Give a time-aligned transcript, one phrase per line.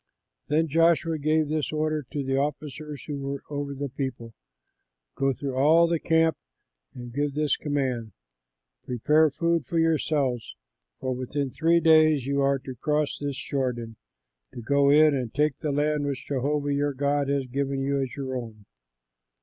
[0.47, 4.33] Then Joshua gave this order to the officers who were over the people:
[5.13, 6.37] "Go through all the camp
[6.95, 8.13] and give this command:
[8.83, 10.55] 'Prepare food for yourselves,
[10.99, 13.95] for within three days you are to cross this Jordan,
[14.55, 18.15] to go in and take the land which Jehovah your God has given you as
[18.15, 18.65] your own.'"